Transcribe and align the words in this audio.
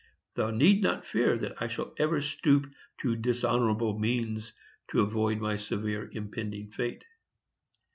Thou 0.33 0.49
need 0.49 0.81
not 0.81 1.05
fear 1.05 1.37
that 1.37 1.61
I 1.61 1.67
shall 1.67 1.93
ever 1.99 2.21
stoop 2.21 2.65
to 3.03 3.15
dishonorable 3.15 3.99
means 3.99 4.51
to 4.87 5.01
avoid 5.01 5.37
my 5.39 5.57
severe 5.57 6.09
impending 6.11 6.71
fate. 6.71 7.03